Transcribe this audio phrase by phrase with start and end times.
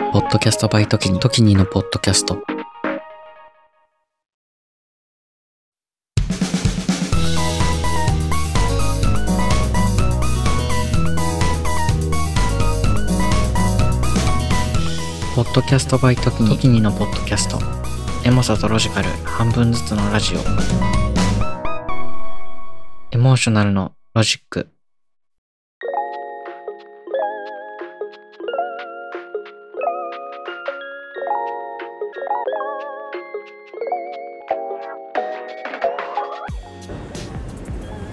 [0.00, 2.34] ポッドキャストバイトキニ、トキニのポッドキャスト。
[15.36, 17.58] ポッドキャストバイトキニ、トキニのポッドキャスト。
[18.26, 20.38] エモさとロジカル、半分ずつのラジオ。
[23.12, 24.70] エモーショナルのロジック。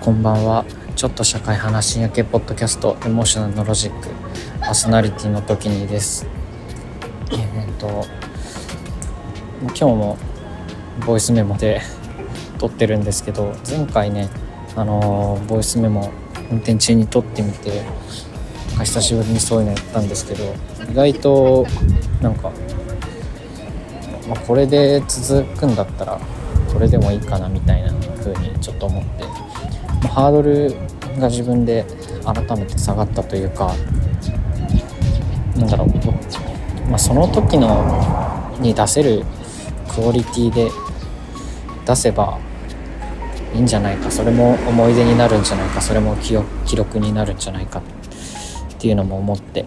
[0.07, 0.63] こんばんは。
[0.95, 4.07] ちょっと社会派な深夜系ポッドキャスト、エモーショナルのロジック、
[4.61, 6.25] パーソナリティの時にです。
[7.33, 8.05] えーっと、
[9.63, 10.17] 今日も
[11.05, 11.81] ボイスメモで
[12.57, 14.29] 撮ってるんですけど、前回ね、
[14.77, 16.09] あのボイスメモ
[16.49, 17.83] 運転中に撮ってみて、
[18.69, 20.55] なんか久しぶりにそういうのやったんですけど、
[20.89, 21.67] 意外と
[22.21, 22.53] なんか、
[24.29, 26.17] まあ、これで続くんだったら、
[26.71, 29.46] これでもいいかなみたいな風にちょっと思って、
[30.17, 30.73] ハードル
[31.19, 31.85] が自分で
[32.25, 33.71] 改めて下がったというか
[35.55, 35.89] なんだろう、
[36.89, 39.23] まあ、その時のに出せる
[39.93, 40.71] クオリティで
[41.85, 42.39] 出せば
[43.53, 44.09] いいんじゃないか。
[44.09, 45.81] それも思い出になるんじゃないか。
[45.81, 49.65] それも記記録になるんじゃないかっていうのも思って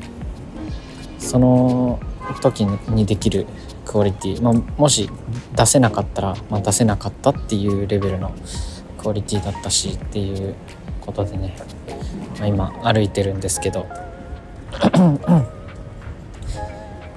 [1.20, 2.00] その
[2.42, 3.46] 時にできる
[3.84, 5.08] クオリティ、まあ、もし
[5.54, 8.32] 出せなかったら、まあ、出せなかったっていうレベルの
[9.00, 10.54] クオリティだったしっていう
[11.00, 11.56] ことでね、
[12.38, 13.86] まあ、今歩いてるんですけど。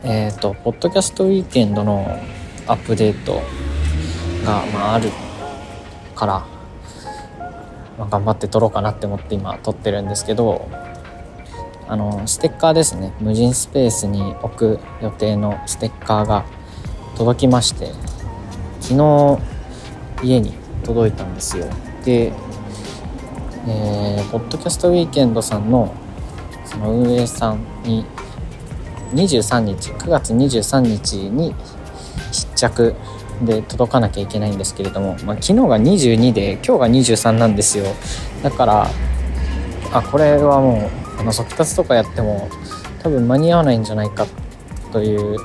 [0.06, 2.20] えっとポッドキャストウィーケンドの
[2.67, 3.42] アップデート
[4.45, 5.09] が、まあ、ある
[6.14, 6.45] から、
[7.98, 10.67] まあ、頑張って撮ろうかなって思って今撮ってるんですけど
[11.88, 13.14] あのステッカーですね。
[13.22, 16.44] 無人スペースに置く予定のステッカーが
[17.16, 17.92] 届きまして
[18.81, 19.39] 昨日
[20.22, 21.66] 家に届いたんですよ。
[22.05, 22.32] で、
[23.67, 25.94] えーポッドキャストウィーケンドさんの
[26.66, 28.04] その運営さんに
[29.14, 31.54] 23日9月23日に
[32.32, 32.95] 必着
[33.43, 37.86] で届かなきゃいけないんですけれども、まあ、昨日が22で今日が23なんですよ。
[38.42, 38.88] だから
[39.92, 42.49] あこれはもうあの速達とかやっても
[43.04, 44.26] 多分間に合わないんじゃないか
[44.92, 45.38] という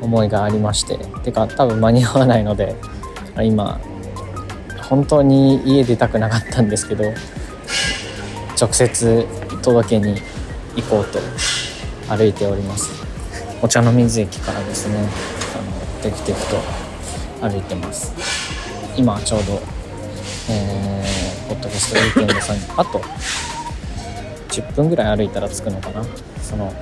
[0.00, 2.76] 思いがありましててか多分間に合わないので
[3.42, 3.80] 今
[4.88, 7.04] 本当に家出たくなかったんですけど
[8.60, 9.26] 直接
[9.62, 10.20] 届けに
[10.76, 11.18] 行こうと
[12.08, 12.90] 歩いております。
[13.60, 16.56] お茶の水駅からですねあのテクテクと
[17.40, 18.14] 歩いてます。
[18.96, 19.60] 今ちょうど
[20.50, 23.00] えー、ポッドキャストウィークエンドさんにあと
[24.48, 26.02] 10分ぐらい歩いたら着くのかな。
[26.42, 26.72] その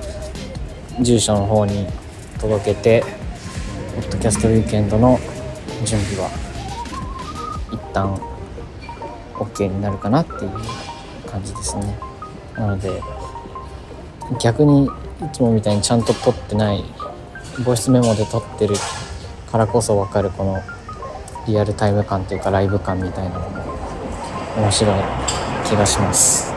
[1.01, 1.85] 住所の方に
[2.39, 3.03] 届けて
[3.95, 5.19] ポッドキャストウィークエンドの
[5.83, 6.29] 準備は
[7.97, 8.19] 旦
[9.35, 10.51] OK になるかなっていう
[11.25, 11.97] 感じですね。
[12.55, 13.01] なので
[14.39, 14.89] 逆にい
[15.33, 16.83] つもみたいにちゃんと撮ってない
[17.65, 18.75] ボイスメモで撮ってる
[19.51, 20.61] からこそ分かるこの
[21.47, 23.63] リアルタイム感というかライブ感みたいなのも
[24.57, 24.95] 面白い
[25.65, 26.53] 気がします。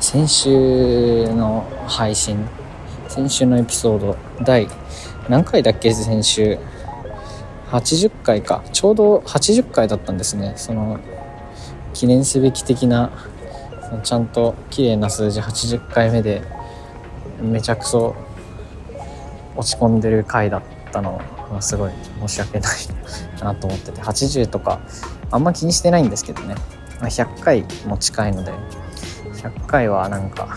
[0.00, 2.46] 先週の配信
[3.08, 4.68] 先週のエピソード第
[5.28, 6.58] 何回だっけ先週？
[7.74, 8.62] 80回か。
[8.72, 10.52] ちょうど80回だったんですね。
[10.56, 11.00] その
[11.92, 13.10] 記念すべき的な
[14.04, 16.42] ちゃんと綺麗な数字80回目で
[17.40, 18.14] めちゃくそ
[19.56, 21.20] 落ち込んでる回だったの
[21.50, 22.72] はすごい申し訳ない
[23.42, 24.00] なと思ってて。
[24.00, 24.80] 80とか
[25.32, 26.54] あんま気にしてないんですけどね。
[27.00, 28.52] 100回も近いので
[29.42, 30.48] 100回はなんか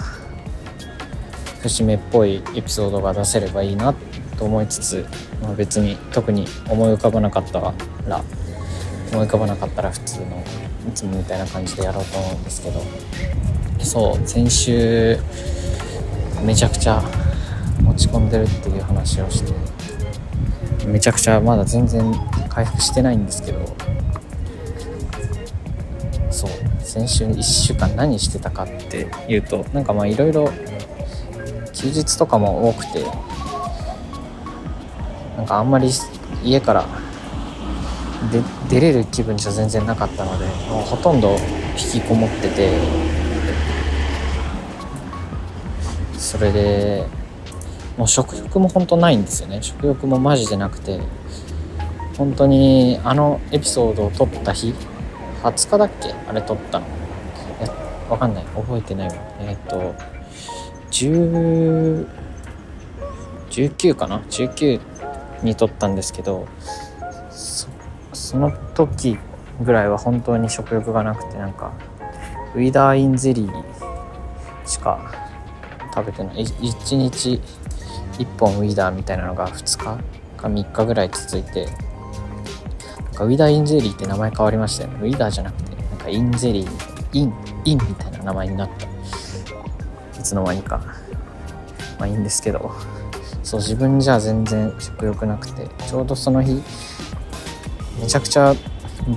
[1.62, 4.07] 節目っぽいエピソードが出せればいいなって
[4.38, 5.06] と思いつつ、
[5.42, 7.74] まあ、別に特に思い浮かばなかったら
[9.12, 10.44] 思い浮かばなかったら普通の
[10.88, 12.82] いつもみたいな感じでやろうと思うんですけど
[13.80, 15.18] そう先週
[16.44, 17.02] めちゃくちゃ
[17.88, 19.54] 落ち込んでるっていう話をして
[20.86, 22.14] めちゃくちゃまだ全然
[22.50, 23.66] 回復してないんですけど
[26.30, 26.50] そう
[26.80, 30.50] 先週1週間何してたかっていうとなんかまあいろいろ
[31.74, 33.04] 休日とかも多くて
[35.38, 35.90] なんかあんまり
[36.44, 36.86] 家から
[38.32, 41.38] で出れる気分じゃ全然なかったのでもうほとんど
[41.78, 42.74] 引きこもってて
[46.18, 47.06] それで
[47.98, 49.60] もう食欲も本当ないんですよね。
[49.62, 51.00] 食欲もマジでなくて
[52.18, 54.74] 本当にあのエピソードを撮った日
[55.44, 56.14] 20日だっけ？
[56.28, 56.86] あれ撮ったの。
[56.86, 56.90] い
[57.64, 57.74] や
[58.10, 58.44] わかんない。
[58.56, 59.16] 覚えてないわ。
[59.42, 59.96] えっ、と
[60.92, 62.08] 10
[63.50, 64.80] 19かな？19
[65.44, 66.48] に撮ったんですけど
[67.30, 67.68] そ
[68.14, 69.18] その時
[69.62, 71.72] ぐらいは本当に食欲がなくてなんか
[72.56, 75.12] ウィダーインゼリーしか
[75.94, 76.46] 食べてない。
[76.46, 77.42] 1日
[78.20, 85.00] 1本ウィダーみたいなのが2日か3日ぐらい続いてなんかウィダーインゼリーって名前変わりましたよね。
[85.02, 86.70] ウィダーじゃなくてなんかインゼリー
[87.14, 87.34] イン
[87.66, 88.86] インみたいな名前になった。
[88.86, 90.80] いつの間にか。
[92.00, 92.72] まあいいんですけど。
[93.48, 96.62] そう自分じゃ全然食欲なくてちょうどその日
[97.98, 98.54] めちゃくちゃ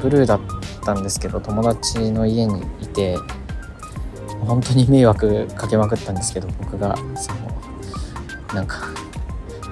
[0.00, 0.40] ブルーだっ
[0.84, 3.16] たんですけど友達の家にいて
[4.46, 7.50] 本当に迷惑かけまくったんですけど僕がその
[8.54, 8.82] なんか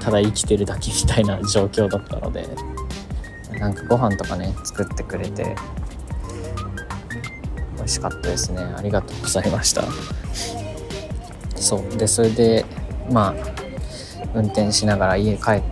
[0.00, 2.49] ただ生きてるだけみたいな 状況だったので
[3.60, 5.55] なんかご飯とかね作ってくれて
[7.76, 8.75] 美味しかったですね。
[8.76, 9.84] ありがとうございました。
[11.55, 11.96] そう。
[11.96, 12.64] でそれで
[13.08, 13.57] まあ
[14.35, 15.63] 運転しながら家帰っ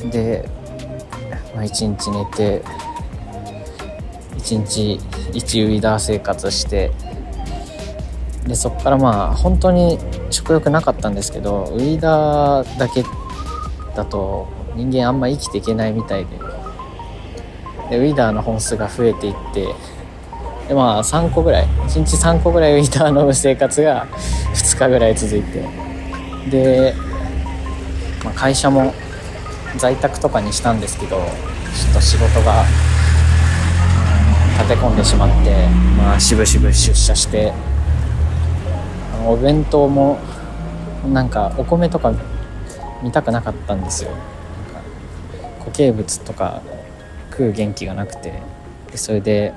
[0.00, 0.08] て。
[0.10, 0.48] で、
[1.54, 2.62] まあ、1日寝て
[4.38, 5.00] 1日
[5.32, 6.90] 1ウィダー生活して。
[8.46, 9.98] でそこからまあ本当に
[10.30, 13.04] 食欲なかったんですけどウィダーだけ
[13.94, 16.38] だと人間あんま生きていけないみたいで。
[17.90, 19.68] でウィダーの本数が増えていって。
[20.68, 24.06] でまあ3個ぐらい1日3個ぐらいウィダーの生活が
[24.54, 25.89] 2日ぐらい続いて。
[26.48, 26.94] で、
[28.24, 28.94] まあ、会社も
[29.76, 31.22] 在宅とかにしたんですけどちょ
[31.90, 32.64] っと仕事が
[34.58, 37.52] 立て込んでしまって、まあ、しぶしぶ出社して
[39.26, 40.18] お弁当も
[41.12, 42.12] なんかお米とか
[43.02, 44.10] 見たくなかったんですよ。
[45.60, 46.62] 固形物とか
[47.30, 48.40] 食う元気がなくて。
[48.90, 49.54] でそれで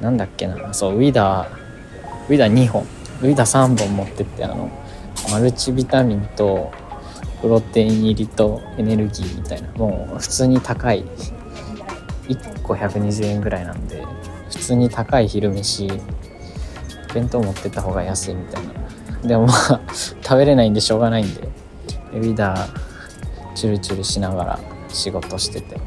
[0.00, 1.48] なんだっけなそうウィダー
[2.28, 2.82] ウィダー2本
[3.22, 4.70] ウィダー3本持ってってあの
[5.30, 6.72] マルチビタミンと
[7.40, 9.68] プロテイン入りとエネルギーみたいな。
[9.72, 11.04] もう普通に高い。
[12.28, 14.04] 1個120円ぐらいなんで
[14.50, 15.88] 普通に高い昼飯
[17.14, 19.28] 弁当持ってた方が安いみたいな。
[19.28, 19.80] でもまあ
[20.22, 21.48] 食べれないんでしょうがないんで
[22.12, 22.68] ウィダー
[23.54, 25.80] チュルチュルしながら仕事してて。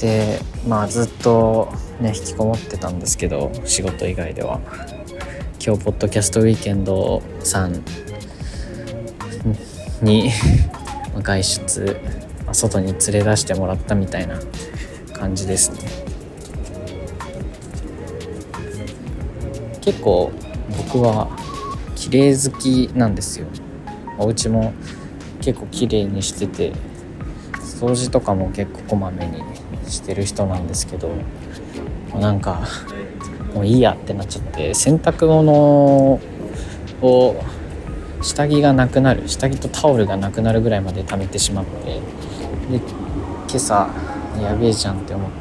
[0.00, 4.60] でまあずっとね引きこもってたんですけど仕事以外では。
[5.66, 7.82] 今日ポッドキャストウィーケンドさん
[10.00, 10.30] に
[11.20, 11.96] 外出
[12.52, 14.38] 外に連れ出してもらったみたいな
[15.12, 15.78] 感じですね。
[19.80, 20.30] 結構
[20.92, 21.26] 僕は
[21.96, 23.46] 綺麗好きなんですよ。
[24.18, 24.72] お家も
[25.40, 26.74] 結構綺麗にしてて
[27.58, 29.42] 掃除とかも結構こまめに
[29.88, 31.10] してる人なんですけど
[32.14, 32.62] なんか
[33.56, 36.20] もういいやってなっちゃって洗濯物
[37.00, 37.42] を
[38.20, 41.84] 下着がなくなる下着とタオルがなくなるぐらいまで溜めてしまって
[42.70, 43.88] で今朝
[44.42, 45.36] やべえじゃんって思って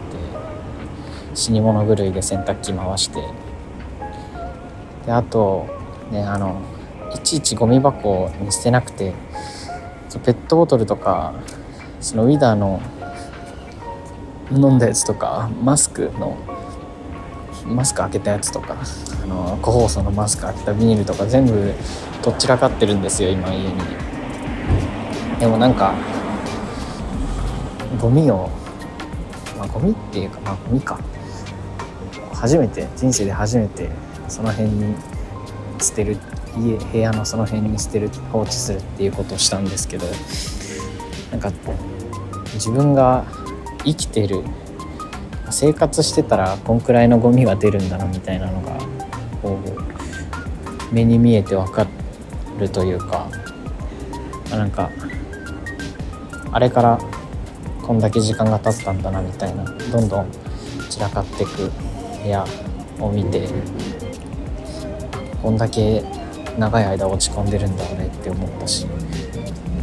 [1.34, 3.22] 死に物狂いで洗濯機回して
[5.06, 5.68] であと
[6.10, 6.62] ねあの
[7.14, 9.14] いちいちゴミ箱に捨てなくて
[10.24, 11.34] ペットボトルとか
[12.00, 12.82] そのウィダーの
[14.52, 16.38] 飲んだやつとかマスクの
[17.66, 18.78] マスク開けたやつとか
[19.24, 21.74] あの個包装のマスク開けたビニールとか全部
[22.22, 23.74] とっちらかってるんですよ今家に。
[25.40, 25.94] でもなんか
[28.00, 28.50] ゴミを
[29.58, 31.00] まあゴミっていうかまあゴミか。
[32.34, 33.90] 初めて人生で初めて
[34.28, 34.96] その辺に
[35.80, 36.18] 捨てる
[36.58, 40.06] 家部屋のその辺に捨てる放置するっていうことをしたんですけど
[41.32, 41.52] なんか
[42.54, 43.26] 自分が
[43.84, 44.44] 生きてる
[45.52, 48.78] 生活してたらこんくらいのゴミが出るんだなみたいなのが
[49.42, 49.60] こ
[50.92, 51.88] う目に見えて分か
[52.60, 53.30] るというか
[54.50, 54.90] なんか
[56.52, 57.00] あれから
[57.82, 60.32] こんだけ時間が経ったんだなみたいなどんどん
[60.90, 61.72] 散らかっていく
[62.24, 62.46] 部屋
[63.00, 63.48] を見て
[65.42, 66.04] こんだけ
[66.58, 68.86] 長い間落ち込んでるんだ俺って思ったし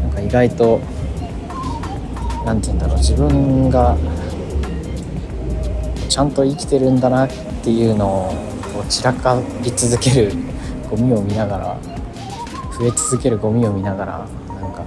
[0.01, 0.81] なんか意外と
[2.45, 3.97] 何て言うんだろう自分が
[6.13, 7.31] ちゃんと生きてるんだなっ
[7.65, 10.33] ていうのを散らかり続ける
[10.91, 11.79] ゴミを見ながら
[12.79, 14.19] 増え続けるゴミを見ながら
[14.61, 14.85] なんか、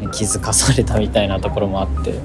[0.00, 2.18] ね、気づかされたみたいなところもあって。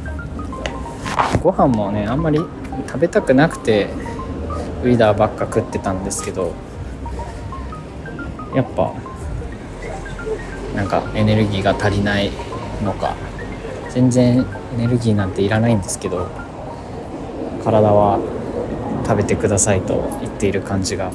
[1.43, 2.39] ご飯もねあんまり
[2.87, 3.89] 食べたくなくて
[4.83, 6.53] ウィダーばっか食ってたんですけど
[8.55, 8.93] やっぱ
[10.75, 12.31] なんかエネルギーが足りない
[12.83, 13.15] のか
[13.89, 16.29] 全然エネルギーなんていらないんですけど
[17.63, 18.19] 体は
[19.05, 21.11] 食べてくださいと言っている感じが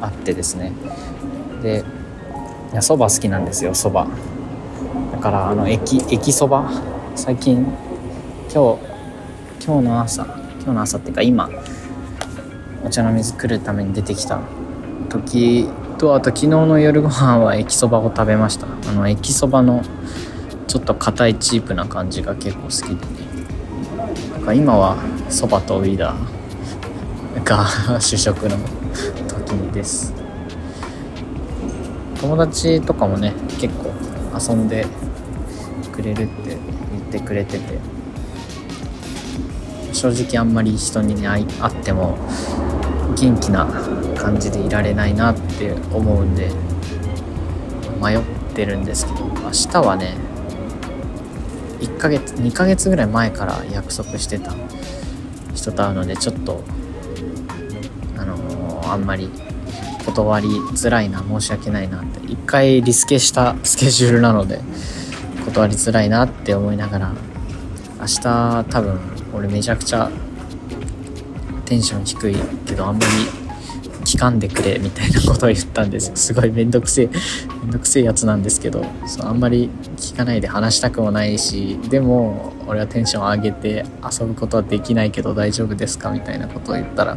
[0.00, 0.72] あってですね。
[1.62, 1.84] で
[2.72, 4.06] いやそば好きなんですよそば
[5.12, 6.70] だからあの駅駅そば
[7.14, 7.64] 最近
[8.52, 11.48] 今日今日の朝今日の朝っていうか今
[12.84, 14.40] お茶の水来るために出てきた
[15.08, 15.68] 時
[15.98, 18.66] とあと昨日の夜ご飯は駅そばを食べました。
[18.66, 19.82] あの駅そばの
[20.66, 23.06] ちょっと硬いチープな感じが結構好きで。
[23.06, 23.26] ね
[24.32, 24.96] なんか今は
[25.28, 27.66] そばとウィダーが
[28.00, 28.56] 主食の
[29.28, 30.12] 時です。
[32.20, 33.92] 友達とかもね結構
[34.38, 34.86] 遊んで
[35.92, 36.56] くれるって
[36.90, 37.78] 言ってくれてて
[39.92, 41.46] 正直あんまり人にね会っ
[41.84, 42.18] ても
[43.16, 43.66] 元気な
[44.18, 46.50] 感じでいられないなって思うんで
[48.02, 48.20] 迷っ
[48.54, 50.14] てるんですけど明日はね
[51.80, 54.52] 1ヶ月2ヶ月ぐらい前から約束してた
[55.56, 56.62] 人と会うのでちょっと
[58.16, 59.30] あのー、あんまり
[60.04, 62.20] 断りづらいな申し訳ないなって。
[62.26, 64.60] 一回リスケしたスケジュールなので
[65.46, 67.12] 断りづらいなって思いながら
[68.00, 69.00] 明日多分
[69.34, 70.10] 俺めちゃくちゃ
[71.64, 73.06] テンション低いけどあんまり
[74.04, 77.10] 聞かんでくれみたいなことを言ったんです すごいめんどくせえ
[77.62, 87.16] めんどくせえやつなんですけどそうあんまり聞かないで話したくもないしでも俺はテンション上げて遊ぶことはできないけど大丈夫ですかみたいなことを言ったら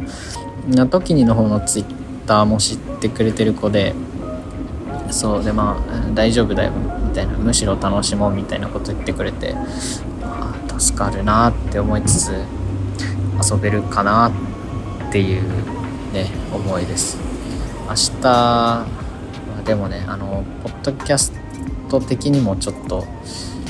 [0.68, 1.86] な時にの方のツイッ
[2.26, 3.94] ターも知ってくれてる子で
[5.10, 9.54] そうでまあ大丈夫だよみたいなむしろ楽しもうみたいなこと言ってくれて
[10.78, 12.32] 助かるなって思いつつ
[13.52, 14.30] 遊べるかな
[15.08, 15.42] っていう
[16.12, 17.18] ね思いです。
[17.88, 18.86] 明日は
[19.64, 21.32] でもねあのポッドキャス
[21.88, 23.04] ト的にもちょっと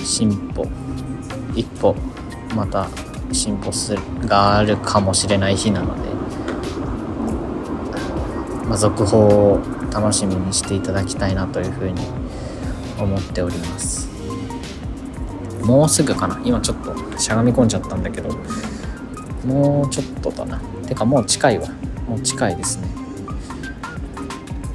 [0.05, 0.69] 進歩
[1.55, 1.95] 一歩
[2.55, 2.89] また
[3.33, 6.11] 進歩するがあるかもしれない日なので、
[8.67, 9.61] まあ、続報を
[9.93, 12.01] 楽しみにしていただきたいなというふうに
[12.99, 14.09] 思っております。
[15.63, 16.41] もうすぐかな？
[16.45, 18.31] 今ちょっとしゃがみ込んじゃったんだけど
[19.47, 20.59] もうちょっとだな。
[20.89, 21.69] てかもう近いわ。
[22.09, 22.89] もう近いですね。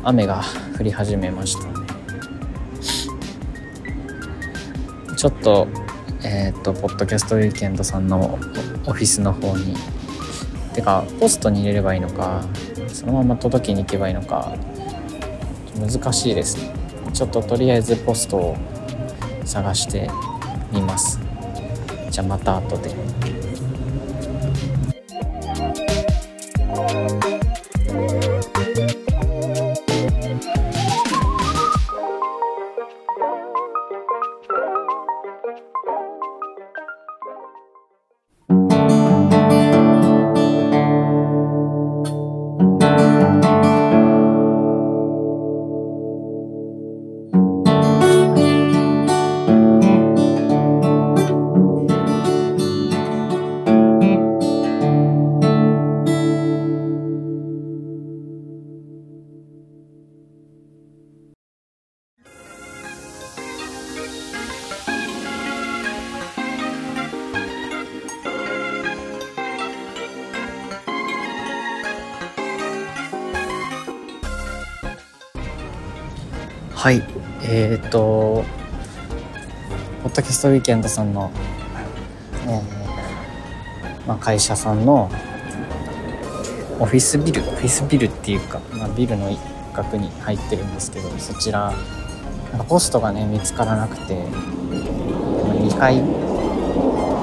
[0.03, 0.43] 雨が
[0.79, 1.73] 降り始めましたね。
[5.17, 5.67] ちょっと
[6.35, 8.37] えっ、ー、とポッドキャストウィーケンドさんの
[8.85, 9.73] オフィスの方に
[10.73, 12.43] てかポストに入れればいいのか
[12.89, 14.53] そのまま届けに行けばいいのか
[15.79, 16.73] 難しいですね
[17.13, 18.57] ちょっととりあえずポストを
[19.45, 20.09] 探して
[20.73, 21.21] みます
[22.11, 23.04] じゃあまた後で。
[76.85, 77.01] はい。
[77.41, 78.45] えっ、と
[80.03, 81.31] ポッドキストウィーケンドさんの、
[82.45, 85.09] えーまあ、会社さんの
[86.79, 89.39] オフィスビルオフィスビルっていうか、まあ、ビルの一
[89.73, 91.73] 角に入ってるんですけどそちら
[92.51, 95.95] なんかポストがね見つからなくて2階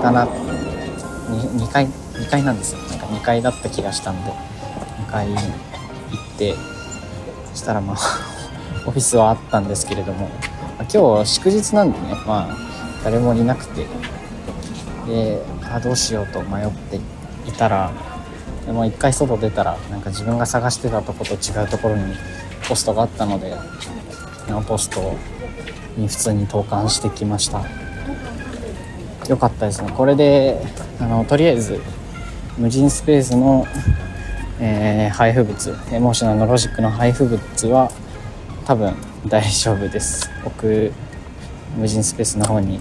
[0.02, 2.80] だな 2, 2階2階なんですよ。
[2.80, 5.38] なんか2階だった気がしたんで2階行っ
[6.36, 6.56] て
[7.54, 8.31] したらまあ
[8.86, 10.28] オフィスはあったんですけれども
[10.92, 12.56] 今日祝日なんでねまあ
[13.04, 13.86] 誰もいなくて。
[15.06, 16.96] であどうしようと迷って
[17.48, 17.90] いたら
[18.66, 22.14] でも一回外出たらなんか自分が探してたとこと違うところに
[22.68, 23.56] ポストがあったので
[24.68, 25.14] ポスト
[25.96, 27.62] に普通に投函してきました。
[29.28, 29.92] よかったですね。
[29.92, 30.60] これで
[31.00, 31.80] あのとりあえず
[32.58, 33.66] 無人スペースの、
[34.60, 37.90] えー、配布物エモーショナルのロジックの配布物は
[38.64, 38.94] 多分
[39.26, 40.30] 大丈夫です。
[40.44, 40.92] 僕
[41.76, 42.80] 無人スペースの方に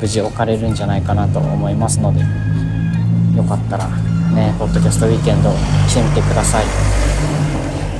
[0.00, 2.20] 無事置かれるんじゃないかなと思いますので
[3.36, 3.88] よかったら
[4.34, 5.50] ねポッドキャストウィーケンド
[5.88, 6.64] 来てみてください。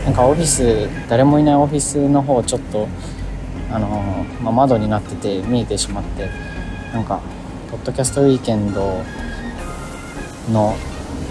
[0.04, 2.88] なんかオフィス誰もいないオフィスの方ちょっと
[3.70, 3.88] あの、
[4.40, 6.30] まあ、窓になってて見えてしまって
[6.92, 7.20] なんか
[7.70, 9.02] ポッドキャストウィーケンド
[10.52, 10.74] の、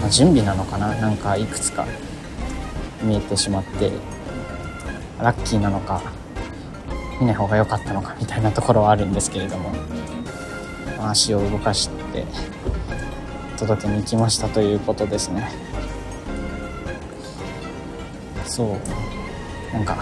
[0.02, 0.94] ま、準備なのかな？
[0.96, 1.86] なんかいくつか
[3.02, 3.90] 見えてしまって。
[5.18, 6.02] ラッキーなのか
[7.20, 9.72] 見ない方が良かったのかみたいなところはあるんですけれども
[11.00, 12.24] 足を動かして
[13.58, 15.50] 届けに行きましたということですね。
[18.46, 18.68] そう。
[19.72, 19.96] なんか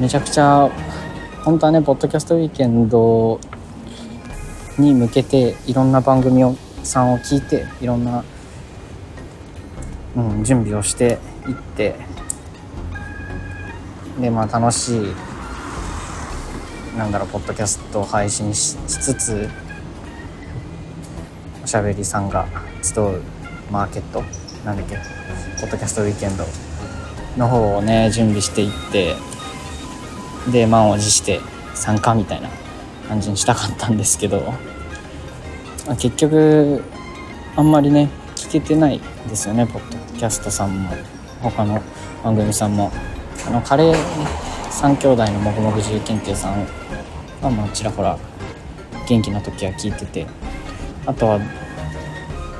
[0.00, 0.70] めちゃくちゃ
[1.44, 3.38] 本当はねポッドキャストウィーケンド
[4.78, 8.24] に向けていろんな番組をさんを聞いていろんな、
[10.16, 11.94] うん、準備をしていって
[14.20, 15.14] でまあ楽しい
[16.96, 19.48] なんだろうポッドキャストを配信しつつ
[21.64, 22.46] おしゃべりさんが
[22.82, 23.22] 集う
[23.70, 24.22] マーケット
[24.64, 24.96] なんだっけ
[25.60, 26.44] ポッドキャストウィーケンド
[27.36, 29.16] の方をね準備していって
[30.50, 31.40] で満を持して
[31.74, 32.50] 参加みたいな
[33.08, 34.52] 感じにしたかったんですけど
[35.98, 36.82] 結局
[37.56, 40.90] あんまりね聞けてないですよねポッドキャストさんも。
[41.42, 41.82] 他の
[42.22, 42.92] 番組さんも。
[43.46, 43.94] あのカレー
[44.70, 46.64] 3兄弟のもぐもぐ自由研究さん
[47.42, 48.18] はまあちらほら
[49.08, 50.26] 元気な時は聞いてて
[51.06, 51.40] あとは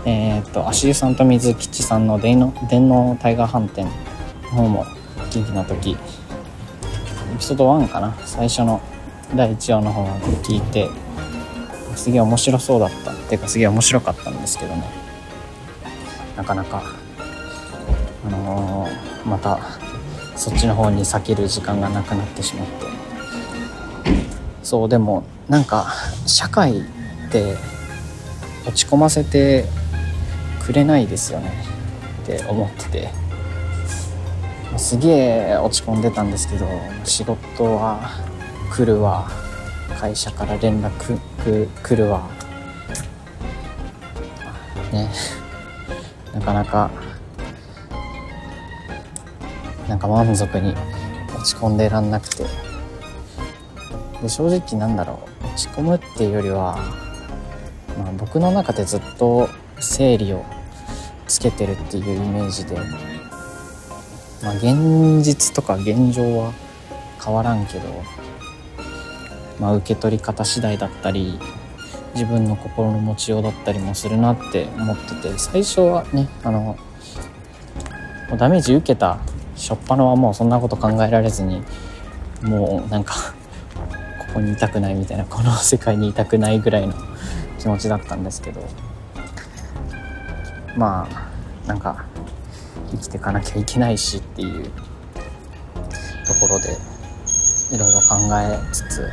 [0.04, 3.90] えっ、と足湯さんと水吉さんの電脳電脳タイガー飯店の
[4.50, 4.84] 方も
[5.32, 5.96] 元気な時エ
[7.38, 8.80] ピソード1かな最初の
[9.34, 10.06] 第1話の方を
[10.42, 10.88] 聞いて
[11.94, 13.12] すげえ面白そうだった。
[13.32, 14.84] っていうかすげえ面白かったんですけどね。
[16.36, 16.82] なかなか
[18.26, 19.58] あのー、また
[20.42, 22.86] そっちの方に避ける時間がなくなってしまって。
[24.64, 25.94] そうでもなんか
[26.26, 26.84] 社会っ
[27.30, 27.56] て
[28.66, 29.66] 落ち込ませて
[30.66, 31.52] くれないですよね。
[32.24, 33.10] って思ってて。
[34.76, 36.66] すげえ落ち込んでたんですけど
[37.04, 38.10] 仕事は
[38.74, 39.30] 来るわ。
[39.96, 41.20] 会社から連絡
[41.84, 42.28] 来るわ。
[44.92, 45.08] ね。
[46.34, 46.90] なかなか
[49.92, 50.74] なんか満足に
[51.36, 52.44] 落ち込んでらんなくて。
[54.22, 55.46] で正直なんだろう。
[55.48, 56.78] 落ち込むっていうよりは、
[57.98, 59.50] まあ、僕の中でずっと
[59.80, 60.46] 整理を
[61.28, 62.74] つけてるっていうイメージで、
[64.42, 66.54] まあ、現実とか現状は
[67.22, 67.82] 変わらんけど、
[69.60, 71.38] まあ、受け取り方次第だったり
[72.14, 76.78] 自分の心の持ちようだったりもするなって思ってて最初はねあの
[78.38, 79.20] ダメージ受けた
[79.62, 81.62] 初っ端はもうそんなこと考えられずに
[82.42, 83.14] もうなんか
[84.18, 86.94] ここにいたくないみたいなこの世界にいたくないぐらいの
[87.60, 88.60] 気持ちだったんですけど
[90.76, 91.08] ま
[91.64, 92.04] あなんか
[92.90, 94.64] 生きてかなきゃいけないしっていう
[96.26, 96.76] ところで
[97.70, 99.08] いろいろ考えつつ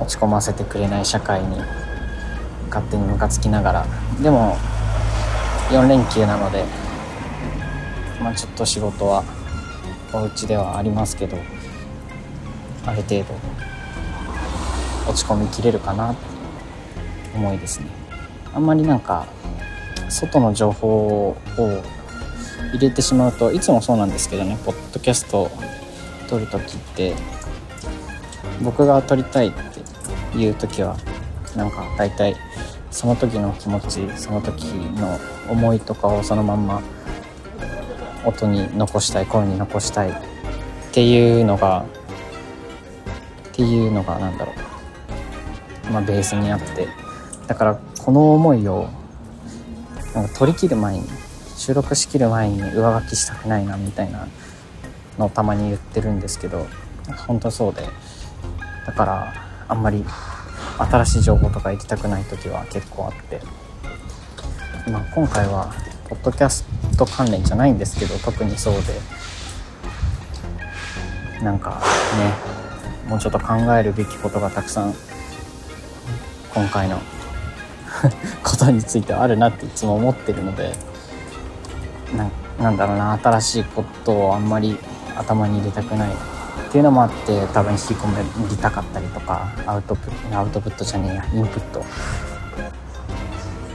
[0.00, 1.58] 落ち込ませてくれない社会に
[2.68, 3.86] 勝手にムカつきながら
[4.20, 4.56] でも
[5.70, 6.64] 4連休なので
[8.20, 9.24] まあちょっと仕事は
[10.12, 11.36] お家ではありますけど
[12.86, 13.24] ある程度
[15.08, 16.20] 落ち込みきれるかなって
[17.34, 17.86] 思いですね。
[18.54, 19.26] あんまりなんか
[20.08, 21.36] 外の情報を
[22.72, 25.50] 入れてしまうといつもそうなんですけどねポッドキャスト
[26.28, 27.14] 撮る時って
[28.62, 29.52] 僕が撮りたいっ
[30.32, 30.96] ていう時は
[31.56, 32.36] なんか大体
[32.90, 36.82] その時の気持ちその時の思いとかをそのまんま
[38.24, 40.14] 音に残したい声に残したいっ
[40.92, 41.84] ていうのが
[43.48, 44.52] っていうのが何だろ
[45.88, 45.92] う。
[45.92, 46.88] まあベースにあって。
[47.46, 48.88] だからこの思いを
[50.14, 51.08] なんか取り切る前に
[51.56, 54.28] 収録しきる前に上書きしたくないなみたいな
[55.18, 56.66] のをたまに言ってるんですけど
[57.26, 57.82] 本当そうで。
[58.86, 59.34] だから
[59.68, 60.04] あんまり
[60.78, 63.40] 新しい情報とか行きたくない時は結構あって、
[64.90, 65.72] まあ、今回は
[66.10, 66.66] ポッドキャス
[66.98, 68.80] ト関連じゃないんですけど特にそうで。
[71.42, 71.80] なんか
[72.18, 72.34] ね
[73.08, 74.94] もうちょっと考えるべきことがたくさん
[76.54, 76.98] 今回の
[78.44, 80.74] ことについてはあるなっていつも思ってるので
[82.60, 84.78] なんだろうな新しいことをあんまり
[85.16, 86.14] 頭に入れたくないっ
[86.70, 91.84] ていうのもあって多分引き込めりたかったりとかアウトプットアウトプットじゃねえやインプット。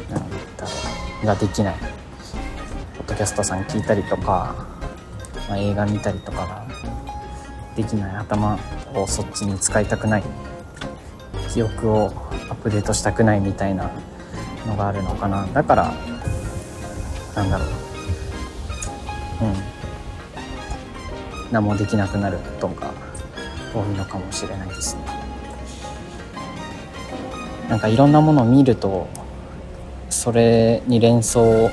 [0.09, 0.67] なんだろ
[1.23, 1.94] うができない。
[3.15, 4.67] ドキャストさん聞いたりとか、
[5.47, 6.67] まあ、映画見たりとかが
[7.73, 8.59] できない頭
[8.93, 10.23] をそっちに使いたくない
[11.53, 13.89] 記憶をアップデートしたくないみたいな
[14.67, 15.47] のがあるのかな。
[15.53, 15.93] だから
[17.37, 17.69] なんだろう。
[17.69, 19.53] うん。
[21.53, 22.91] 何もできなくなることが
[23.73, 25.03] 多いのかもしれないですね。
[27.69, 29.07] なんかいろんなものを見ると
[30.09, 31.71] それに連想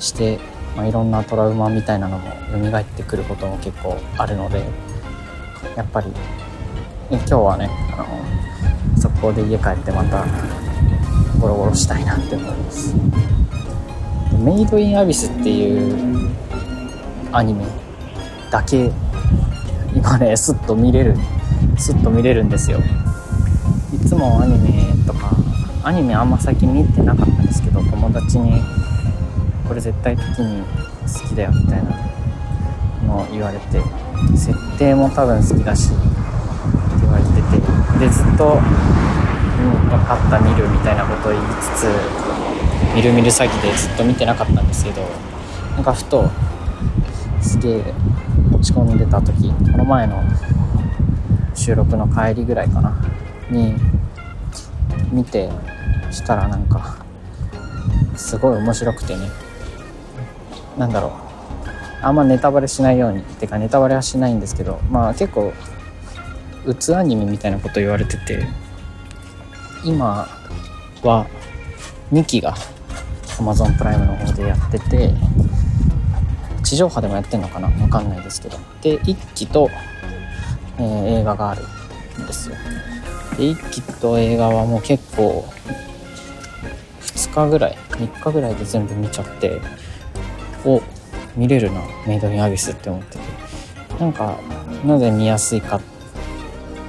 [0.00, 2.30] して、まあ、いろんなトラウマみたいなのも
[2.70, 4.64] 蘇ってくることも結構あるので
[5.76, 6.06] やっぱり
[7.10, 7.96] 今日はねあ
[8.94, 10.24] の速攻で家帰ってまた
[11.40, 12.94] ゴロゴロしたいなって思います。
[14.38, 16.30] メイドインアビスっていう
[17.32, 17.64] アニメ
[18.50, 18.90] だけ
[19.94, 21.16] 今ねスッと見れる
[21.76, 22.78] スッと見れるんですよ。
[23.92, 25.30] いつもアニメとか
[25.82, 28.62] アニメあんま最近見てなかったんですけど友達に
[29.70, 31.90] これ絶対的に好きだよみたいな
[33.06, 33.80] の言われて
[34.36, 35.96] 設定も多分好きだしって
[37.02, 41.86] 言われててでずっと「うん分かった見る」みたいなことを言いつつ
[42.96, 45.02] みるみる詐欺でずっと見てなかったんですけど
[45.76, 46.28] なんかふと
[47.40, 47.94] すげえ
[48.52, 50.20] 落ち込んでた時この前の
[51.54, 52.92] 収録の帰りぐらいかな
[53.48, 53.76] に
[55.12, 55.48] 見て
[56.10, 56.96] したらなんか
[58.16, 59.49] すごい面白くてね。
[60.78, 61.12] なんだろう。
[62.02, 65.52] あんまネタバレしないようにてかネタバレはしないんですけどまあ結構
[66.64, 68.46] うつアニメみたいなこと言われてて
[69.84, 70.26] 今
[71.02, 71.26] は
[72.10, 72.54] 2期が
[73.38, 75.12] Amazon プライムの方でやってて
[76.62, 77.68] 地上波でもやってんのかな？
[77.68, 78.56] わかんないですけど。
[78.80, 79.68] で1期と、
[80.78, 81.62] えー、映画がある
[82.22, 82.56] んですよ。
[83.36, 85.44] で1期と映画はもう結構
[87.02, 89.60] 2日ぐらい3日ぐらいで全部見ちゃって
[90.64, 90.82] お
[91.36, 91.80] 見れるな。
[92.06, 93.24] メイドインアビスって思ってて。
[93.98, 94.38] なんか
[94.84, 95.80] なぜ見やすいか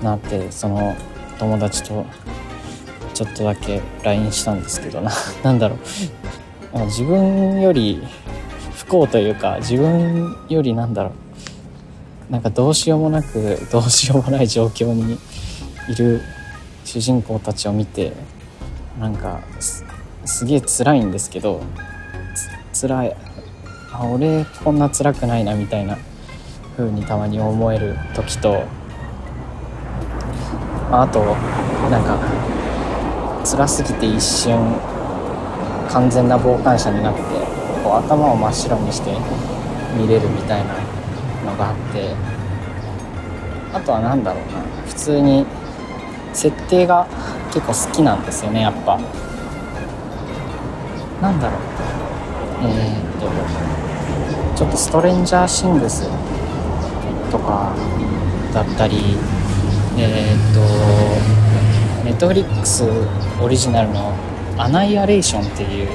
[0.02, 0.96] なってその
[1.38, 2.06] 友達と
[3.14, 5.12] ちょっとだけ LINE したんですけどな。
[5.44, 5.78] 何だろ
[6.74, 6.80] う。
[6.86, 8.02] 自分より
[8.76, 11.12] 不幸というか自分よりなんだろ
[12.30, 12.32] う。
[12.32, 15.20] なんかどうしようもなくどうしようもない状況に
[15.90, 16.22] いる
[16.86, 18.14] 主人公たちを見て
[18.98, 19.42] なんか
[20.24, 21.62] すげえ辛いんですけど
[22.74, 23.16] つ辛い。
[23.94, 25.98] あ俺こんな辛くないなみたいな
[26.78, 28.64] 風にたまに思える時と
[30.92, 31.20] あと
[31.90, 32.18] なんか
[33.46, 34.58] 辛すぎて一瞬
[35.90, 37.22] 完全な傍観者になって
[37.84, 39.12] こう頭を真っ白にして
[39.98, 40.74] 見れるみたいな
[41.46, 42.16] のがあって
[43.74, 45.46] あとは何だろうな普通に
[46.34, 47.08] 設定が
[47.54, 48.98] 結構好きなんですよねやっぱ。
[51.22, 51.62] なんだろう。
[52.64, 53.81] えー、っと
[54.62, 56.08] ちょっとストレンジャーシングス
[57.32, 57.76] とか。
[58.54, 59.18] だったり
[59.98, 60.60] えー、っと
[62.04, 62.84] ネットフリックス
[63.42, 64.14] オリジナルの
[64.60, 65.90] 「アナイアレーション」っていう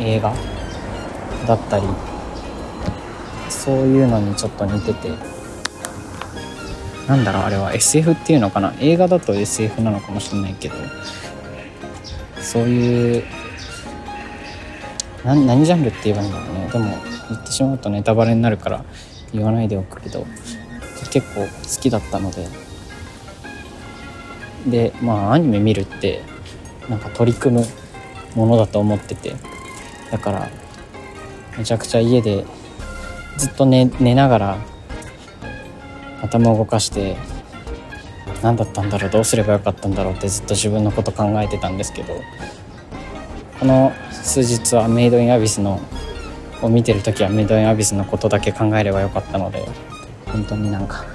[0.00, 0.34] 映画
[1.46, 1.86] だったり
[3.48, 5.10] そういうのにちょっと似てて。
[7.06, 8.74] なんだろうあれは SF っていうのかな？
[8.80, 10.74] 映画だと SF なのかもしれないけど。
[12.42, 13.24] そういう
[15.24, 16.68] 何何ジャンルって言えばいいんだろうね。
[16.72, 16.84] でも
[17.30, 18.84] 言ってしまうとネタバレになるから
[19.32, 20.26] 言わないでおくけど
[21.10, 21.48] 結構好
[21.80, 22.46] きだったので。
[24.66, 26.22] でまあアニメ見るって
[26.88, 27.66] なんか取り組む
[28.34, 29.36] ものだと思ってて。
[30.10, 30.48] だから
[31.58, 32.44] めちゃくちゃ家で
[33.36, 34.58] ずっと寝寝ながら
[36.22, 37.16] 頭を動かして
[38.42, 42.14] 何だったんだろうどうすればよかったんだろうってずっと自分のこと考えてたんですけど
[43.60, 45.80] この数日はメイドインアビスの
[46.62, 49.66] を見てる時はメイドインアビスのことだけ考えればよかったので
[50.26, 51.06] 本当になんか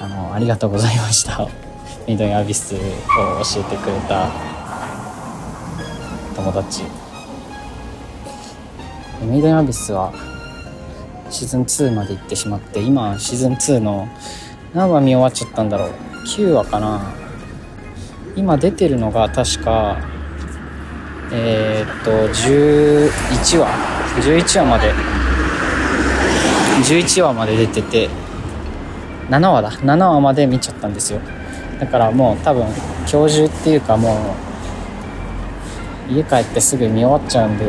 [0.00, 1.48] あのありがとうございました。
[2.06, 2.84] メイドインアビスを教
[3.60, 4.30] えてくれた
[6.36, 6.82] 友達。
[9.24, 10.12] メイドインアビスは
[11.30, 14.08] シーズン2まで行ってしまって今シーズン2の
[14.74, 15.90] 何話見終わっちゃったんだろう。
[16.24, 17.00] 9話かな。
[18.36, 20.11] 今出てるのが確か
[21.34, 23.68] えー、っと11話
[24.20, 24.92] ？11話まで。
[26.82, 28.10] 11話まで出てて
[29.30, 29.70] 7話だ。
[29.70, 31.20] 7話まで見ちゃったんですよ。
[31.80, 32.66] だからもう多分
[33.10, 34.36] 今日中っていうかも
[36.08, 37.64] う家帰ってすぐ見終わっちゃうんで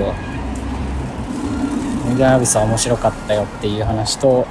[2.09, 4.45] ミディアビスは面白かったよっていう話と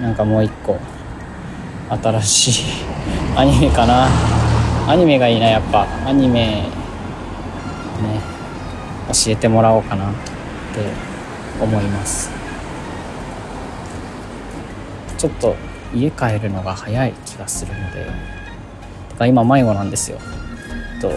[0.00, 0.78] なんかもう一個
[1.88, 2.64] 新しい
[3.36, 4.08] アニメかな。
[4.88, 5.86] アニメがいいなやっぱ。
[6.06, 6.64] アニメ
[9.26, 10.20] 教えてもらおうかなって
[11.60, 12.30] 思います。
[15.18, 15.56] ちょっと
[15.92, 18.06] 家帰るのが早い気がするので。
[19.08, 20.18] てか今迷子なんですよ。
[21.00, 21.10] と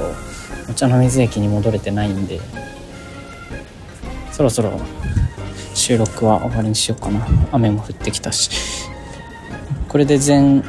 [0.67, 2.41] お茶の水駅に戻れてないんで。
[4.32, 4.72] そろそろ
[5.76, 7.28] 収録は終わりにしようかな。
[7.52, 8.50] 雨も降ってきたし。
[9.88, 10.63] これで前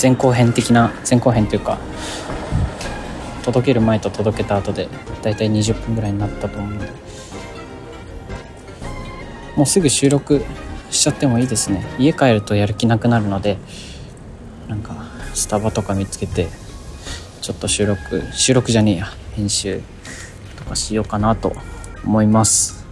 [0.00, 1.78] 前後編的な前後編というか
[3.48, 4.88] 届ける前と届けた後で
[5.22, 6.92] だいたい20分ぐらいになったと思うので。
[9.56, 10.44] もうすぐ収録
[10.90, 11.84] しちゃってもいいですね。
[11.98, 13.56] 家帰るとやる気なくなるので
[14.68, 14.94] なんか
[15.32, 16.46] スタバとか見つけて
[17.40, 19.06] ちょっと収録収録じゃねえや。
[19.34, 19.80] 編集
[20.56, 21.56] とかしようかなと
[22.04, 22.84] 思います。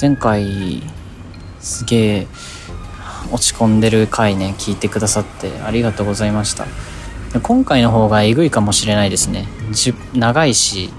[0.00, 0.82] 前回
[1.58, 2.26] すげえ
[3.32, 6.66] 落ち込んでる回ね聞いてくださってありがとうございました。
[7.38, 9.46] 今回の方がえぐいかもしれないですね。
[10.14, 10.90] 長いし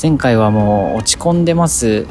[0.00, 2.06] 前回はもう落ち込んでます。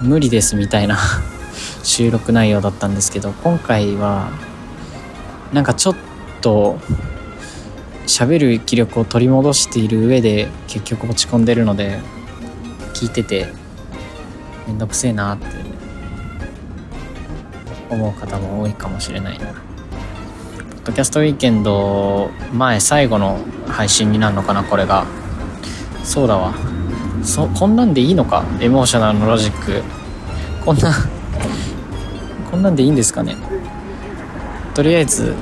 [0.00, 0.96] 無理ですみたいな。
[1.84, 4.30] 収録内容だったんですけど今回は
[5.52, 5.96] なんかちょっ
[6.40, 6.78] と
[8.06, 12.00] 喋る気力を取り戻している上で結局落ち込んでるので
[12.94, 13.52] 聞いてて
[14.66, 15.46] めんどくせえなって
[17.90, 19.67] 思う方も多いかもしれないな。
[20.88, 25.06] ドキャストウィーケンド前最後の配信になるのかなこれが。
[26.02, 26.54] そうだわ。
[27.22, 28.42] そこんなんでいいのか？
[28.62, 29.82] エモーショナルのロジック。
[30.64, 30.90] こんな
[32.50, 33.36] こんなんでいいんですかね？
[34.72, 35.34] とりあえず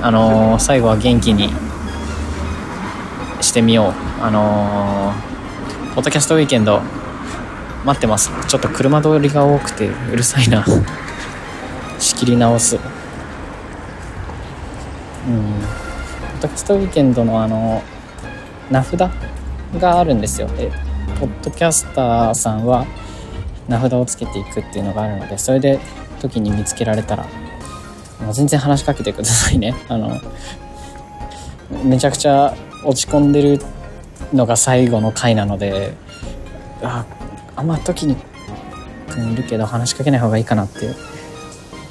[0.00, 1.50] あのー、最後は元気に
[3.42, 6.80] してみようあのー、ポッドキャストウィーケンド
[7.84, 10.64] 待ってますちょっと車通りが多くてうるさいな
[11.98, 12.78] 仕切り直す
[15.26, 15.90] うん。
[16.20, 17.82] ポッドキャストウィーケンドのあの
[18.70, 19.10] 名札
[19.78, 20.48] があるんですよ。
[20.48, 20.70] で
[21.18, 22.86] ポッドキャスターさんは
[23.68, 25.78] 名札をつけていくっていうのがあるのでそれで
[26.20, 27.26] 時に見つけられたら
[28.32, 29.74] 全然話しかけてくださいね。
[29.88, 30.20] あの
[31.84, 32.54] めちゃくちゃ
[32.84, 33.60] 落ち込んでる
[34.32, 35.94] のが最後の回なので
[36.82, 37.04] あ
[37.56, 38.16] あんま時に
[39.32, 40.88] いるけど話しかけない方がいいかなって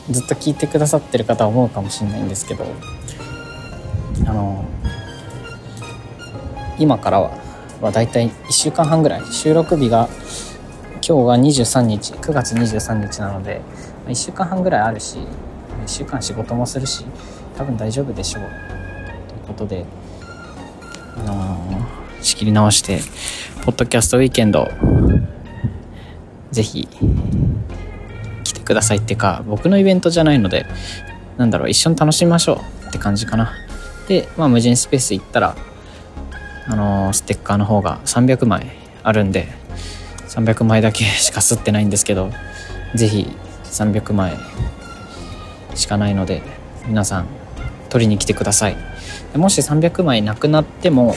[0.09, 2.65] ずっと聞いてくださってる方は思うかもしれないんですけど。
[4.25, 4.65] あの
[6.77, 7.32] 今からは
[7.82, 9.25] はだいたい1週間半ぐらい。
[9.32, 10.10] 収録日が
[10.95, 12.13] 今日が23日。
[12.13, 13.62] 9月23日なので
[14.08, 17.05] 1週間半ぐらいあるし1週間仕事もするし
[17.58, 18.43] 多分大丈夫でしょう。
[18.43, 19.86] ということで
[21.17, 22.99] あのー、仕切り直して
[23.63, 24.67] ポッドキャストウィーケンド
[26.51, 26.88] ぜひ
[28.43, 30.65] 来てくださいっていうか僕のイベントじゃないので
[31.38, 33.68] なんだろう一緒に楽しみましょうって感じかな。
[34.09, 35.55] でまあ無人スペース行ったら
[36.67, 38.71] あのー、ステッカーの方が300枚
[39.03, 39.47] あるんで
[40.27, 42.31] 300枚だけしか吸ってないんですけど
[42.95, 43.27] 是非
[43.65, 44.37] 300枚
[45.75, 46.41] しかないので
[46.87, 47.27] 皆さん
[47.89, 48.77] 取りに来てください。
[49.35, 51.15] もし300枚なくなっても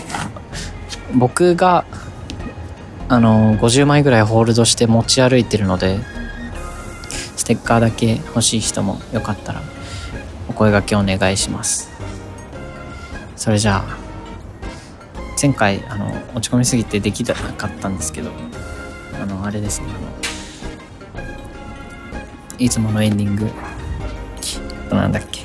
[1.14, 1.86] 僕が
[3.08, 5.98] あの50枚ぐらいホールドして持ち歩いてるので
[7.36, 9.62] ステッカーだけ欲しい人もよかったら
[10.48, 11.90] お声がけお願いします。
[13.42, 13.98] それじゃあ
[15.40, 18.30] 前回あの落ち込みすぎてできなかったんですけど
[19.20, 19.88] あのあれですね
[21.16, 21.26] あの
[22.56, 23.50] いつものエンディング
[24.94, 25.42] なんだっけ？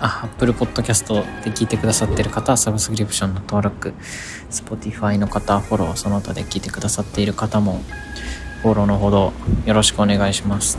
[0.00, 1.08] あ、Apple Podcast
[1.44, 3.94] で聞いてくださってる方はサブスクリプションの登録、
[4.50, 7.80] Spotify の方フォロー、その他で聞いてくださっている方も
[8.60, 9.32] フォローのほど
[9.64, 10.76] よろしくお願いします。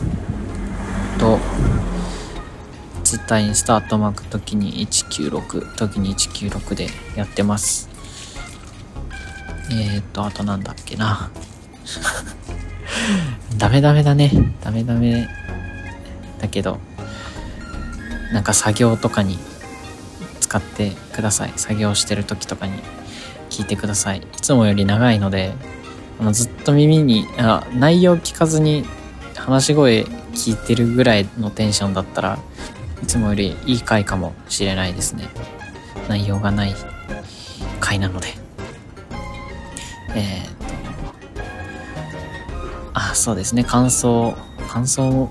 [1.18, 1.40] と、
[3.08, 7.88] Twitter インスタートマーク時に196、時に196でやってます。
[9.70, 11.30] えー、っと、あとなんだっけな。
[13.56, 14.30] ダメダメだね。
[14.62, 15.26] ダメダメ
[16.38, 16.80] だけど、
[18.30, 19.38] なんか作業とかに
[20.40, 21.52] 使ってください。
[21.56, 22.74] 作業してる時とかに
[23.48, 24.18] 聞いてください。
[24.18, 25.54] いつもより長いので、
[26.20, 28.84] あのずっと耳にあ、内容聞かずに
[29.34, 30.02] 話し声
[30.34, 32.38] 聞いてるぐらいのテンションだったら
[33.02, 35.28] いつもよりいい回かもしれないですね。
[36.08, 36.74] 内容がない
[37.80, 38.28] 回なので。
[40.14, 40.56] えー、っ
[41.34, 41.40] と、
[42.94, 43.64] あ、そうですね。
[43.64, 44.34] 感想、
[44.68, 45.30] 感想、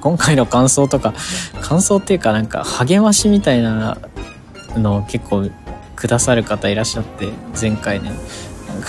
[0.00, 1.14] 今回の感想とか、
[1.60, 3.98] 感想っていうかなんか励ましみたいな
[4.76, 5.50] のを結構
[5.96, 8.10] くださる方いらっしゃって、前回ね。
[8.10, 8.18] なん
[8.80, 8.88] か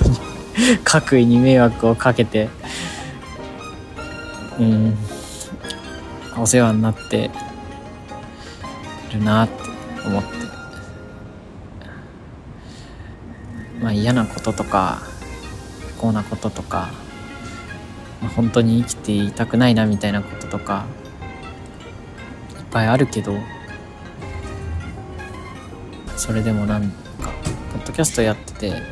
[0.00, 2.48] 本当に各位に迷惑をかけて、
[4.58, 4.96] うん、
[6.40, 7.30] お世話になって
[9.12, 9.54] るなって
[10.06, 10.38] 思って。
[13.80, 15.00] まあ嫌なこととか
[15.96, 16.90] 不幸なこととか、
[18.20, 20.86] まあ、本当に生きていたくないなみたいなこととか
[22.58, 23.34] いっぱいあるけど
[26.16, 26.98] それでもなんか
[27.72, 28.82] ポッドキャストやってて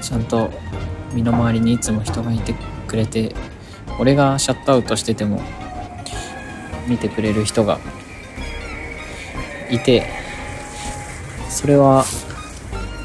[0.00, 0.50] ちゃんと
[1.12, 2.54] 身の回りにいつも人がいて
[2.86, 3.34] くれて
[3.98, 5.40] 俺がシャットアウトしてても
[6.86, 7.78] 見てくれる人が
[9.70, 10.08] いて
[11.48, 12.04] それは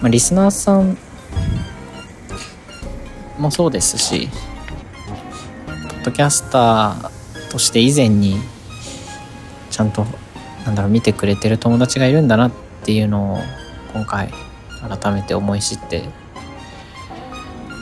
[0.01, 0.97] まあ、リスナーさん
[3.37, 4.29] もそうですし
[5.67, 8.37] ポッドキャスターとして以前に
[9.69, 10.05] ちゃんと
[10.65, 12.51] なんだろう見てくれてる友達がいるんだなっ
[12.83, 13.37] ていうのを
[13.93, 14.33] 今回
[14.99, 16.03] 改めて思い知って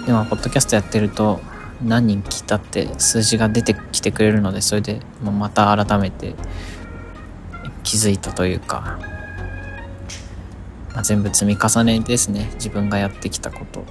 [0.06, 1.40] でもポッドキャストやってると
[1.82, 6.36] 何人来たって数字が出てきてくれるのでそれでまた改めて
[7.84, 9.00] 気づいたというか、
[10.94, 12.50] まあ、全部積み重ねですね。
[12.56, 13.86] 自分がやってきたこと。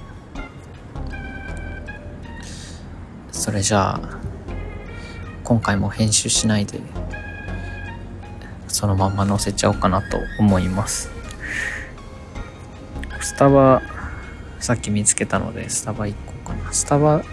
[3.31, 4.19] それじゃあ
[5.43, 6.79] 今回も編集しないで
[8.67, 11.09] そのまま載せちゃおうかなと思います。
[13.21, 13.81] スタバ
[14.59, 16.71] さっき見つけたのでスタバ行こうかな。
[16.71, 17.23] スタバ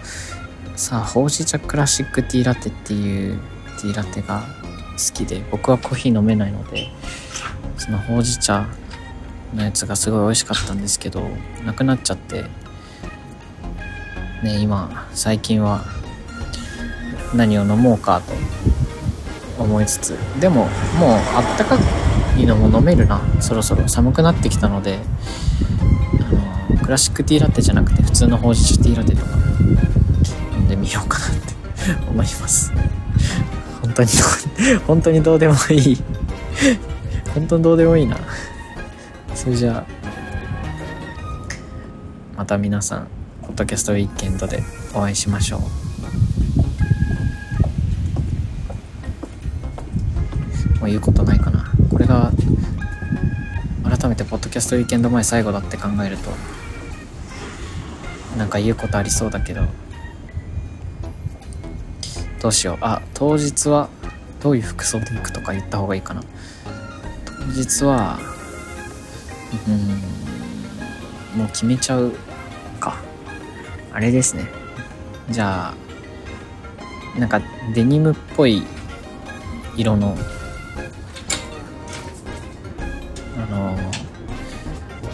[0.77, 3.39] さあほうじ茶クラシックティーラテっていう
[3.81, 4.43] ティーラテが
[4.91, 6.89] 好きで僕はコーヒー飲めないので
[7.79, 8.67] そのほうじ茶
[9.55, 11.23] のやつがすごい美味しかったんですけど
[11.65, 12.43] なくなっちゃって
[14.43, 15.83] ね今最近は
[17.33, 18.21] 何を飲もうか
[19.57, 20.09] と思いつつ
[20.39, 20.69] でももう
[21.35, 21.75] あったか
[22.37, 23.19] いのも飲めるな。
[23.41, 24.99] そろそろ寒くなってきたので
[26.69, 29.36] あのクラシックティーラテじゃなくて普通のほうじ茶ティーラテとか
[30.67, 31.57] んでみようかなって。
[32.09, 32.71] 思います。
[33.81, 34.09] 本当に
[34.87, 36.03] 本当にどうでもいい。
[37.33, 38.17] 本当にどうでもいいな。
[39.35, 39.91] それじゃあ
[42.35, 43.07] また皆さん
[43.43, 45.59] ポッドキャストウィーケンドでお会いしましょう。
[45.59, 45.67] も
[50.83, 51.71] う言うことないかな。
[51.89, 52.31] これが
[53.83, 56.31] 改めてポッドキャストウィーケンド前最後だって考えると
[58.37, 59.61] なんか言うことありそうだけど
[62.47, 62.77] どうしよう。
[62.79, 63.89] あ当日は
[64.41, 66.23] どういう服装で行くとか言った方がいいかな。
[67.25, 68.17] 当日は
[69.67, 69.71] う
[71.35, 72.13] んもう決めちゃう
[72.79, 72.95] か。
[73.91, 74.47] あれですね。
[75.29, 75.75] じゃ
[77.15, 77.41] あなんか
[77.75, 78.63] デニムっぽい
[79.75, 80.15] 色の
[83.35, 83.77] あの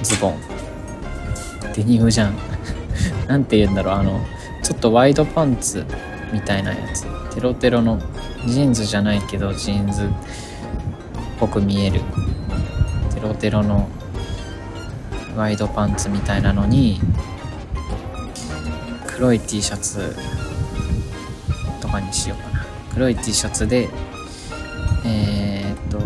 [0.04, 0.40] ズボン。
[1.74, 2.36] デニムじゃん。
[3.26, 3.96] 何て言うんだろう。
[3.96, 4.24] あの
[4.62, 5.84] ちょっとワイドパンツ
[6.34, 7.06] みたいなやつ。
[7.34, 8.00] テロテロの
[8.48, 10.08] ジーンズじゃないけどジーンズっ
[11.40, 12.02] ぽく見える。
[13.14, 13.88] テロテロの
[15.38, 17.00] ワイドパンツみたいなのに
[19.08, 20.16] 黒い T シャツ
[21.80, 22.66] とかにしようかな。
[22.94, 23.90] 黒い T シャツで
[25.06, 26.02] えー、っと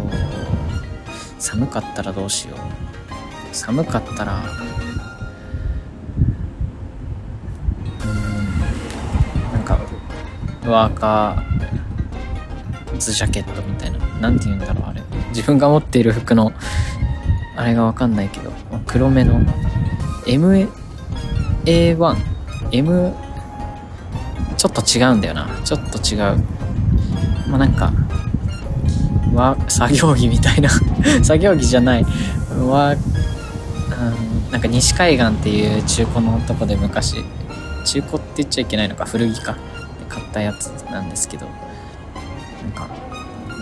[1.40, 2.60] 寒かったらどうしよう。
[3.56, 4.44] 寒かったら
[10.70, 14.00] ワーカーズジャケットみたいな。
[14.20, 15.02] 何て言うんだろうあれ。
[15.30, 16.52] 自分が持っている服の
[17.56, 18.52] あれがわかんないけど
[18.86, 19.40] 黒目の
[20.26, 20.68] MA1M
[24.58, 25.48] ちょっと違うんだよな。
[25.64, 26.18] ちょっと違う。
[27.48, 27.92] まあなんか
[29.34, 30.70] わ作業着みたいな。
[31.24, 32.06] 作業着じゃない。
[32.68, 37.24] ワーなんか西海岸っていう中古のとこで昔。
[37.86, 39.06] 中古って言っちゃいけないのか。
[39.06, 39.56] 古着か。
[40.38, 42.88] たやつなんですけどなんか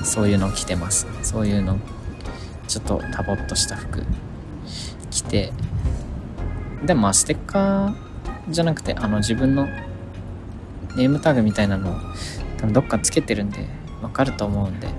[0.04, 1.80] そういうの着てますそういうの
[2.68, 4.04] ちょっとタボっとした服
[5.10, 5.54] 着て
[6.86, 9.68] でもまあステッカーじゃなくてあの自分の
[10.96, 11.96] ネームタグみたいなのを
[12.58, 13.68] 多分どっかつけてるんで
[14.02, 14.94] わかると思うんでで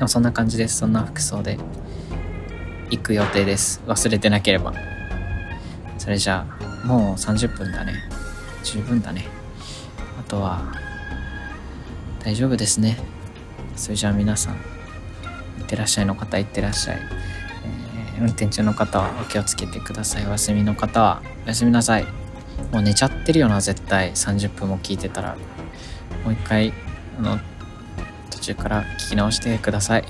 [0.00, 1.58] もそんな感じですそんな服装で
[2.90, 3.82] 行く予定です。
[3.86, 4.72] 忘れてなければ。
[5.98, 7.94] それじゃあ、もう30分だね。
[8.64, 9.26] 十分だね。
[10.28, 10.60] あとは、
[12.22, 12.98] 大丈夫ですね。
[13.76, 14.58] それじゃあ皆さん、い
[15.62, 16.98] ってらっしゃいの方、いってらっしゃい。
[18.14, 20.26] えー、運転中の方はお気をつけてください。
[20.26, 22.04] お休みの方は、おやすみなさい。
[22.72, 24.10] もう寝ちゃってるよな、絶対。
[24.10, 25.34] 30分も聞いてたら。
[26.24, 26.74] もう一回、
[27.18, 27.38] あの、
[28.30, 30.04] 途中から聞き直してください。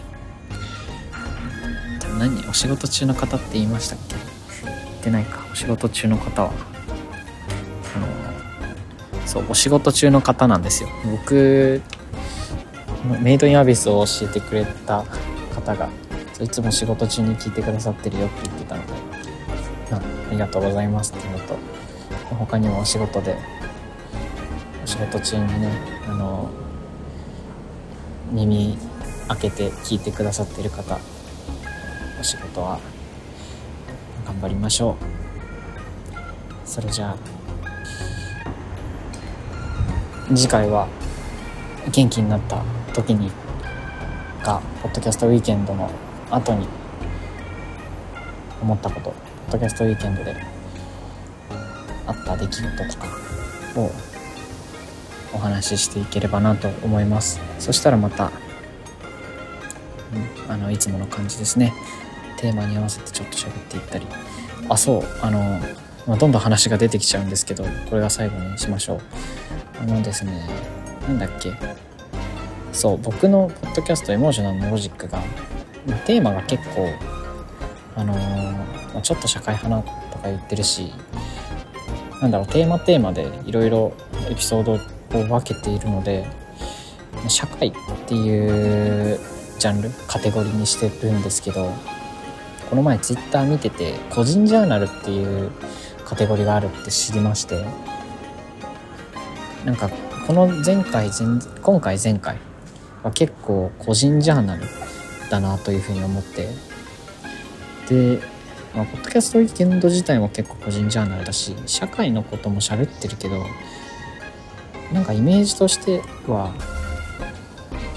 [2.18, 4.16] 何お仕事中の方って言いましたっけ？
[4.64, 6.52] 言ってないかお仕事中の方は
[9.28, 10.88] そうお仕事中の方なんですよ。
[11.04, 11.82] 僕
[13.20, 15.04] メイドインアビスを教えてくれた
[15.54, 15.90] 方が
[16.40, 18.92] いつも仕事中に聞いてくださってるよって言ってたので
[19.92, 19.96] あ
[20.30, 21.56] ありがとうございますっていうのと
[22.36, 23.36] 他にもお仕事で
[24.82, 25.70] お仕事中にね
[26.08, 26.48] あの
[28.32, 28.78] 耳
[29.28, 30.98] 開けて聞いてくださってる方
[32.18, 32.80] お仕事は
[34.24, 34.96] 頑張りましょう。
[36.66, 37.37] それじゃあ。
[40.34, 40.88] 次回は
[41.90, 42.62] 元気になった
[42.92, 43.30] 時に
[44.42, 45.90] がポッドキャストウィーケンドの
[46.30, 46.68] 後に
[48.60, 50.36] 思ったことポッドキャストウィーケンドで
[52.06, 53.06] あった出来事とか
[53.76, 53.90] を
[55.34, 57.40] お話ししていければなと思います。
[57.58, 58.30] そしたらまた、
[60.46, 61.72] うん、あのいつもの感じですね。
[62.38, 64.06] テーマに合わせてちょっと喋っていったり。
[64.68, 65.60] あそうあの、
[66.06, 69.00] まあ、どんどん話が出てきちゃうんですけどこれが最後にしましょう。
[69.80, 70.46] あのですね
[71.08, 71.52] なんだっけ。
[72.72, 75.20] そう僕のポッドキャスト「エモーショナルのロジックが」
[76.06, 76.88] テーマが結構
[77.96, 80.92] あのー、ちょっと社会派なとか言ってるし
[82.20, 83.92] なんだろうテーマテーマでいろいろ
[84.30, 84.78] エピソードを
[85.24, 86.26] 分けているので
[87.28, 87.72] 社会っ
[88.06, 89.18] ていう
[89.58, 91.72] ジャンルカテゴリーにしてるんですけど
[92.70, 95.50] この前ツイッター見てて個人ジャーナルっていう
[96.04, 97.64] カテゴリーがあるって知りまして
[99.64, 99.88] なんか
[100.26, 102.38] この前回前今回前回
[103.02, 104.62] は結構個人ジャーナル
[105.30, 106.48] だなというふうに思って。
[107.88, 108.20] で、
[108.74, 113.42] まあ、ポッドキャストウィーケンド自体も結構個人ジャーナルだし社会のことも喋ってるけど
[114.92, 116.52] なんかイメージとしては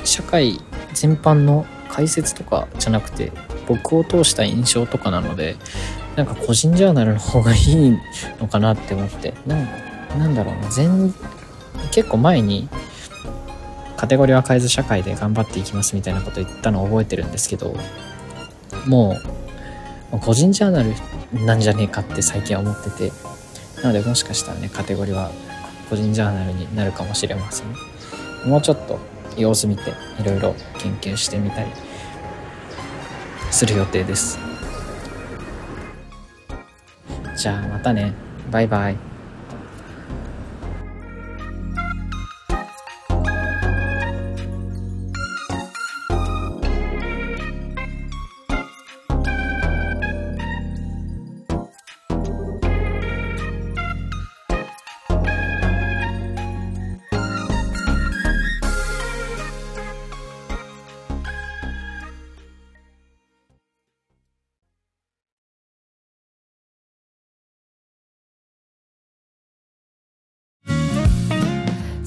[0.05, 0.61] 社会
[0.93, 3.33] 全般の解説とかじゃなくて
[3.67, 5.57] 僕を通した印象とかなので
[6.15, 7.97] なんか個人ジャーナルの方がいい
[8.39, 9.33] のかなって思って。
[9.45, 11.13] なんなんだろうな全
[11.91, 12.69] 結構前に
[13.97, 17.75] カテゴリーは変えず社会で頑張っていきますみたいなこと言ったのを覚えてるんですけど
[18.87, 19.17] も
[20.11, 20.93] う個人ジャーナル
[21.45, 23.11] なんじゃねえかって最近は思ってて
[23.81, 25.31] なのでもしかしたらねカテゴリーは
[25.89, 27.91] 個人ジャーナルになるかもしれません。
[28.49, 28.97] もうちょっと
[29.37, 31.69] 様子見ていろいろ研究してみたり
[33.51, 34.39] する予定です。
[37.37, 38.13] じゃあまたね。
[38.49, 39.10] バイバイ。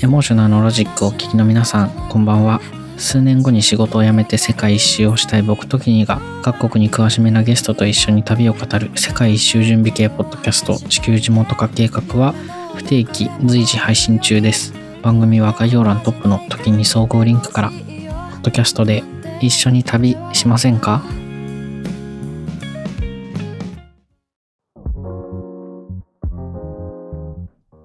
[0.04, 2.60] エモーショナルのロジックをお聞きの皆さん、こんばんは。
[2.98, 12.34] 数年後に仕事を辞めて世界一周をしたい僕ときにが、各国に詳しめなゲストと一緒に旅を語る世界一周準備系ポッドキャスト地球地元化計画は
[12.74, 14.74] 不定期随時配信中です。
[15.00, 19.02] 番組は概要欄トップの時に総合リンクから、ポッドキャストで
[19.40, 21.02] 一緒に旅しませんか？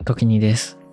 [0.04, 0.79] 時にです。